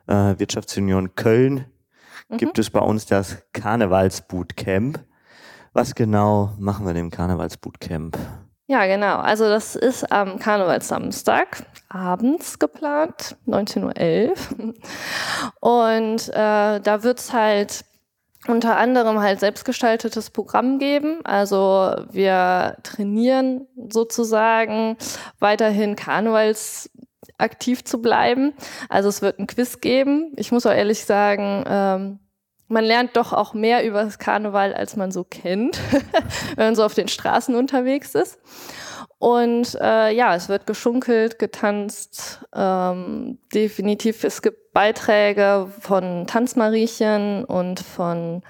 äh, 0.07 0.39
Wirtschaftsunion 0.39 1.17
Köln 1.17 1.67
mhm. 2.33 2.37
gibt 2.39 2.59
es 2.59 2.71
bei 2.71 2.81
uns 2.81 3.07
das 3.07 3.39
Karnevalsbootcamp. 3.53 5.01
Was 5.73 5.95
genau 5.95 6.53
machen 6.59 6.87
wir 6.87 6.95
im 6.97 7.11
Karnevalsbootcamp? 7.11 8.19
Ja, 8.67 8.87
genau. 8.87 9.19
Also 9.19 9.49
das 9.49 9.77
ist 9.77 10.11
am 10.13 10.39
Karnevalssamstag 10.39 11.65
abends 11.89 12.59
geplant, 12.59 13.37
19.11 13.47 14.33
Uhr. 14.59 14.75
Und 15.61 16.29
äh, 16.29 16.81
da 16.81 17.03
wird's 17.03 17.33
halt 17.33 17.85
unter 18.49 18.77
anderem 18.77 19.21
halt 19.21 19.41
selbstgestaltetes 19.41 20.31
Programm 20.31 20.79
geben. 20.79 21.21
Also 21.25 21.95
wir 22.11 22.77
trainieren 22.83 23.67
sozusagen 23.91 24.97
weiterhin 25.39 25.95
Karnevals 25.97 26.91
aktiv 27.39 27.85
zu 27.85 28.01
bleiben. 28.01 28.55
Also 28.89 29.09
es 29.09 29.23
wird 29.23 29.39
ein 29.39 29.47
Quiz 29.47 29.81
geben. 29.81 30.33
Ich 30.37 30.51
muss 30.51 30.67
auch 30.67 30.73
ehrlich 30.73 31.05
sagen, 31.05 31.65
ähm, 31.67 32.19
man 32.73 32.85
lernt 32.85 33.17
doch 33.17 33.33
auch 33.33 33.55
mehr 33.55 33.87
über 33.87 34.03
das 34.03 34.19
Karneval, 34.19 34.75
als 34.75 34.97
man 34.97 35.13
so 35.13 35.25
kennt, 35.25 35.79
wenn 36.57 36.67
man 36.67 36.75
so 36.75 36.85
auf 36.85 36.95
den 36.95 37.09
Straßen 37.09 37.55
unterwegs 37.55 38.15
ist. 38.15 38.39
Und 39.19 39.79
äh, 39.81 40.13
ja, 40.13 40.35
es 40.35 40.49
wird 40.49 40.67
geschunkelt, 40.67 41.39
getanzt. 41.39 42.45
Ähm, 42.55 43.39
definitiv, 43.55 44.25
es 44.25 44.43
gibt 44.43 44.73
Beiträge 44.73 45.69
von 45.81 46.27
Tanzmariechen 46.27 47.45
und 47.45 47.79
von 47.79 48.43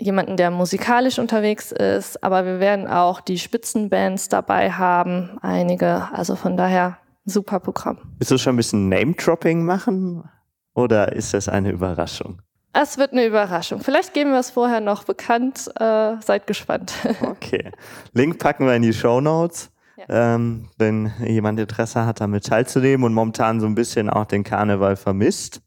jemanden, 0.00 0.36
der 0.36 0.50
musikalisch 0.50 1.20
unterwegs 1.20 1.70
ist. 1.70 2.24
Aber 2.24 2.44
wir 2.44 2.58
werden 2.58 2.88
auch 2.88 3.20
die 3.20 3.38
Spitzenbands 3.38 4.28
dabei 4.28 4.72
haben, 4.72 5.38
einige. 5.42 6.08
Also 6.12 6.34
von 6.34 6.56
daher 6.56 6.98
super 7.24 7.60
Programm. 7.60 7.98
Willst 8.18 8.32
du 8.32 8.38
schon 8.38 8.54
ein 8.54 8.56
bisschen 8.56 8.88
Name-Dropping 8.88 9.64
machen? 9.64 10.28
Oder 10.74 11.12
ist 11.12 11.34
das 11.34 11.48
eine 11.48 11.70
Überraschung? 11.70 12.42
Es 12.76 12.98
wird 12.98 13.12
eine 13.12 13.24
Überraschung. 13.24 13.80
Vielleicht 13.80 14.14
geben 14.14 14.32
wir 14.32 14.40
es 14.40 14.50
vorher 14.50 14.80
noch 14.80 15.04
bekannt. 15.04 15.70
Äh, 15.78 16.16
seid 16.20 16.46
gespannt. 16.46 16.92
Okay. 17.22 17.70
Link 18.12 18.38
packen 18.38 18.66
wir 18.66 18.74
in 18.74 18.82
die 18.82 18.92
Show 18.92 19.20
Notes. 19.20 19.70
Ja. 19.96 20.34
Ähm, 20.34 20.68
wenn 20.76 21.12
jemand 21.24 21.60
Interesse 21.60 22.04
hat, 22.04 22.20
damit 22.20 22.46
teilzunehmen 22.46 23.04
und 23.04 23.14
momentan 23.14 23.60
so 23.60 23.66
ein 23.66 23.76
bisschen 23.76 24.10
auch 24.10 24.24
den 24.24 24.42
Karneval 24.42 24.96
vermisst. 24.96 25.60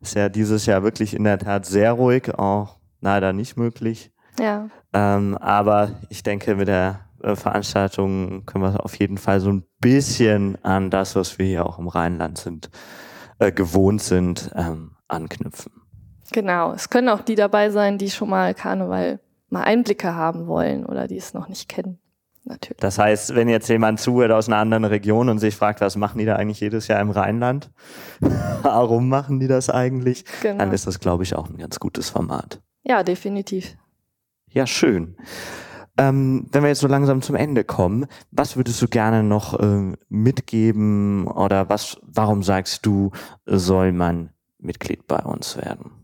Ist 0.00 0.16
ja 0.16 0.28
dieses 0.28 0.66
Jahr 0.66 0.82
wirklich 0.82 1.14
in 1.14 1.24
der 1.24 1.38
Tat 1.38 1.66
sehr 1.66 1.92
ruhig, 1.92 2.34
auch 2.34 2.78
leider 3.00 3.32
nicht 3.32 3.56
möglich. 3.56 4.10
Ja. 4.38 4.68
Ähm, 4.92 5.38
aber 5.38 5.92
ich 6.08 6.24
denke, 6.24 6.56
mit 6.56 6.66
der 6.66 7.00
äh, 7.22 7.36
Veranstaltungen 7.36 8.44
können 8.44 8.64
wir 8.64 8.84
auf 8.84 8.96
jeden 8.98 9.18
Fall 9.18 9.40
so 9.40 9.50
ein 9.50 9.64
bisschen 9.80 10.58
an 10.64 10.90
das, 10.90 11.14
was 11.14 11.38
wir 11.38 11.46
hier 11.46 11.64
auch 11.64 11.78
im 11.78 11.86
Rheinland 11.86 12.38
sind, 12.38 12.70
äh, 13.38 13.52
gewohnt 13.52 14.02
sind, 14.02 14.50
ähm, 14.56 14.96
anknüpfen. 15.06 15.83
Genau, 16.34 16.72
es 16.72 16.90
können 16.90 17.10
auch 17.10 17.20
die 17.20 17.36
dabei 17.36 17.70
sein, 17.70 17.96
die 17.96 18.10
schon 18.10 18.28
mal 18.28 18.54
Karneval 18.54 19.20
mal 19.50 19.62
Einblicke 19.62 20.16
haben 20.16 20.48
wollen 20.48 20.84
oder 20.84 21.06
die 21.06 21.16
es 21.16 21.32
noch 21.32 21.48
nicht 21.48 21.68
kennen. 21.68 22.00
Natürlich. 22.42 22.80
Das 22.80 22.98
heißt, 22.98 23.36
wenn 23.36 23.48
jetzt 23.48 23.68
jemand 23.68 24.00
zuhört 24.00 24.32
aus 24.32 24.48
einer 24.48 24.56
anderen 24.56 24.84
Region 24.84 25.28
und 25.28 25.38
sich 25.38 25.54
fragt, 25.54 25.80
was 25.80 25.94
machen 25.94 26.18
die 26.18 26.24
da 26.24 26.34
eigentlich 26.34 26.58
jedes 26.58 26.88
Jahr 26.88 26.98
im 26.98 27.10
Rheinland? 27.10 27.70
Warum 28.62 29.08
machen 29.08 29.38
die 29.38 29.46
das 29.46 29.70
eigentlich? 29.70 30.24
Genau. 30.42 30.58
Dann 30.58 30.72
ist 30.72 30.88
das, 30.88 30.98
glaube 30.98 31.22
ich, 31.22 31.36
auch 31.36 31.48
ein 31.48 31.56
ganz 31.56 31.78
gutes 31.78 32.10
Format. 32.10 32.60
Ja, 32.82 33.04
definitiv. 33.04 33.76
Ja, 34.50 34.66
schön. 34.66 35.16
Ähm, 35.96 36.48
wenn 36.50 36.64
wir 36.64 36.68
jetzt 36.68 36.80
so 36.80 36.88
langsam 36.88 37.22
zum 37.22 37.36
Ende 37.36 37.62
kommen, 37.62 38.06
was 38.32 38.56
würdest 38.56 38.82
du 38.82 38.88
gerne 38.88 39.22
noch 39.22 39.56
äh, 39.60 39.92
mitgeben 40.08 41.28
oder 41.28 41.68
was, 41.68 41.96
warum 42.02 42.42
sagst 42.42 42.84
du, 42.84 43.12
soll 43.46 43.92
man 43.92 44.30
Mitglied 44.58 45.06
bei 45.06 45.20
uns 45.20 45.56
werden? 45.56 46.03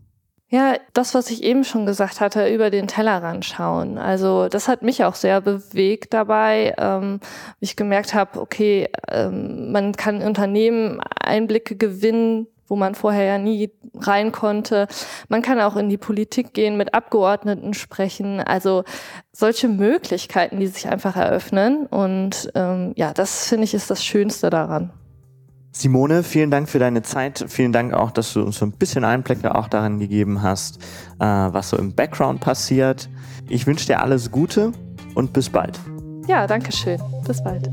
Ja, 0.51 0.75
das, 0.91 1.13
was 1.13 1.31
ich 1.31 1.43
eben 1.43 1.63
schon 1.63 1.85
gesagt 1.85 2.19
hatte, 2.19 2.53
über 2.53 2.69
den 2.69 2.87
Tellerrand 2.87 3.45
schauen. 3.45 3.97
Also 3.97 4.49
das 4.49 4.67
hat 4.67 4.81
mich 4.81 5.05
auch 5.05 5.15
sehr 5.15 5.39
bewegt 5.39 6.13
dabei, 6.13 6.75
ähm, 6.77 7.21
ich 7.61 7.77
gemerkt 7.77 8.13
habe, 8.13 8.37
okay, 8.41 8.89
ähm, 9.07 9.71
man 9.71 9.93
kann 9.93 10.21
Unternehmen 10.21 10.99
Einblicke 10.99 11.77
gewinnen, 11.77 12.47
wo 12.67 12.75
man 12.75 12.95
vorher 12.95 13.23
ja 13.23 13.37
nie 13.37 13.71
rein 13.95 14.33
konnte. 14.33 14.87
Man 15.29 15.41
kann 15.41 15.61
auch 15.61 15.77
in 15.77 15.87
die 15.87 15.97
Politik 15.97 16.53
gehen, 16.53 16.75
mit 16.75 16.93
Abgeordneten 16.93 17.73
sprechen. 17.73 18.41
Also 18.41 18.83
solche 19.31 19.69
Möglichkeiten, 19.69 20.59
die 20.59 20.67
sich 20.67 20.89
einfach 20.89 21.15
eröffnen. 21.15 21.85
Und 21.85 22.51
ähm, 22.55 22.91
ja, 22.97 23.13
das 23.13 23.47
finde 23.47 23.63
ich 23.63 23.73
ist 23.73 23.89
das 23.89 24.03
Schönste 24.03 24.49
daran. 24.49 24.91
Simone, 25.71 26.23
vielen 26.23 26.51
Dank 26.51 26.69
für 26.69 26.79
deine 26.79 27.01
Zeit. 27.01 27.45
Vielen 27.47 27.71
Dank 27.71 27.93
auch, 27.93 28.11
dass 28.11 28.33
du 28.33 28.41
uns 28.41 28.57
so 28.57 28.65
ein 28.65 28.71
bisschen 28.73 29.03
Einblicke 29.05 29.55
auch 29.55 29.67
darin 29.67 29.99
gegeben 29.99 30.41
hast, 30.41 30.79
äh, 31.19 31.25
was 31.25 31.69
so 31.69 31.77
im 31.77 31.93
Background 31.93 32.41
passiert. 32.41 33.09
Ich 33.47 33.65
wünsche 33.67 33.85
dir 33.85 34.01
alles 34.01 34.31
Gute 34.31 34.73
und 35.15 35.33
bis 35.33 35.49
bald. 35.49 35.79
Ja, 36.27 36.45
danke 36.45 36.71
schön. 36.71 36.99
Bis 37.25 37.43
bald. 37.43 37.69